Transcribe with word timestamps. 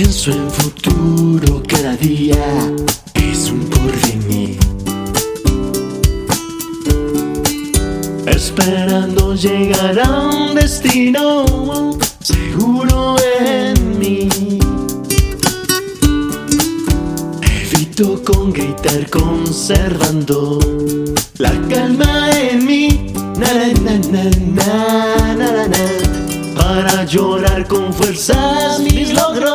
Pienso 0.00 0.30
en 0.30 0.48
futuro 0.48 1.60
cada 1.66 1.96
día, 1.96 2.38
es 3.14 3.50
un 3.50 3.68
porvenir. 3.68 4.56
Esperando 8.24 9.34
llegar 9.34 9.98
a 9.98 10.20
un 10.20 10.54
destino 10.54 11.98
seguro 12.20 13.16
en 13.40 13.98
mí. 13.98 14.28
Evito 17.42 18.22
con 18.22 18.52
gritar 18.52 19.10
conservando 19.10 20.60
la 21.38 21.50
calma 21.68 22.30
en 22.38 22.64
mí. 22.64 23.12
Na, 23.36 23.52
na, 23.82 23.98
na, 24.06 25.70
para 26.54 27.04
llorar 27.04 27.66
con 27.66 27.92
fuerzas 27.92 28.78
mis 28.78 29.12
logros 29.12 29.47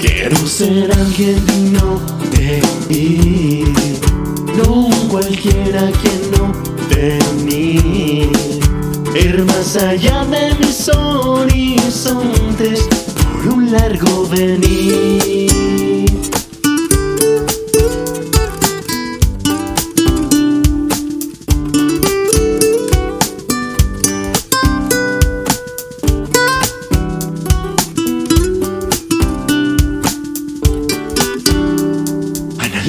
Quiero 0.00 0.46
ser 0.46 0.90
alguien 0.92 1.44
digno 1.44 2.00
de 2.30 2.62
mí, 2.88 3.64
no 4.56 4.88
cualquiera 5.08 5.92
quien 6.00 6.30
no 6.30 6.52
venir. 6.88 8.32
Ir 9.14 9.44
más 9.44 9.76
allá 9.76 10.24
de 10.24 10.54
mis 10.54 10.88
horizontes 10.88 12.88
por 13.14 13.48
un 13.52 13.70
largo 13.72 14.26
venir. 14.28 15.49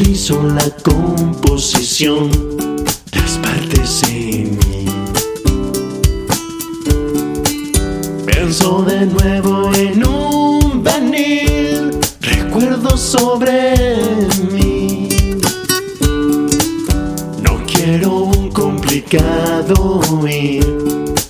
Analizo 0.01 0.41
la 0.41 0.67
composición 0.83 2.31
las 3.13 3.37
partes 3.37 4.01
en 4.09 4.57
mí. 4.57 4.85
Pienso 8.25 8.81
de 8.81 9.05
nuevo 9.05 9.71
en 9.75 10.03
un 10.03 10.83
venir, 10.83 11.91
recuerdo 12.19 12.97
sobre 12.97 13.75
mí. 14.51 15.07
No 17.43 17.63
quiero 17.67 18.21
un 18.21 18.49
complicado 18.49 20.01
ir, 20.27 20.65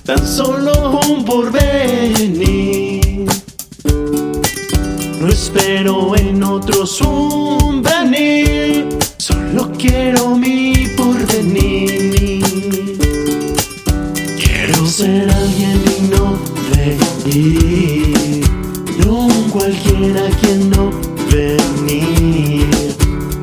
tan 0.06 0.26
solo 0.26 1.02
un 1.10 1.26
porvenir. 1.26 3.26
No 5.20 5.28
espero 5.28 6.16
en 6.16 6.42
otros 6.42 7.02
un 7.02 7.71
quiero 9.82 10.36
mi 10.36 10.88
porvenir. 10.96 12.14
Quiero 14.38 14.86
ser 14.86 15.30
alguien 15.30 15.84
digno 15.86 16.38
de 16.72 16.98
ir, 17.38 18.46
no 19.06 19.28
cualquiera 19.52 20.30
quien 20.42 20.70
no 20.70 20.92
venir. 21.32 22.70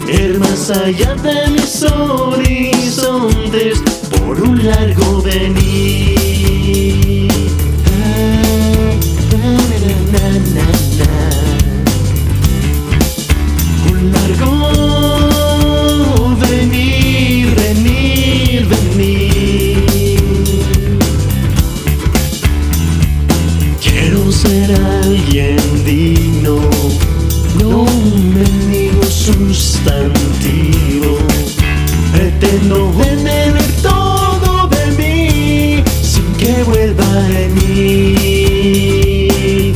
Ir 0.09 0.39
más 0.39 0.71
allá 0.71 1.15
de 1.17 1.51
mis 1.51 1.83
horizontes 1.83 2.48
ser 24.49 24.71
alguien 25.05 25.61
digno, 25.85 26.57
no 27.61 27.69
un 27.83 28.35
mendigo 28.35 29.05
sustantivo. 29.05 31.19
Pretendo 32.13 32.91
tener 33.03 33.53
todo 33.83 34.69
de 34.69 34.85
mí 34.99 35.83
sin 36.03 36.27
que 36.41 36.55
vuelva 36.65 37.11
en 37.43 37.51
mí, 37.57 39.75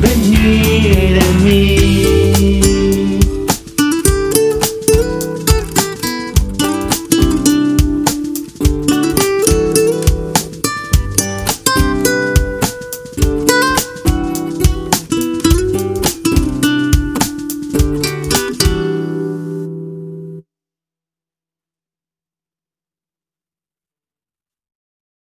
venir 0.00 1.18
en 1.28 1.34
mí. 1.44 2.69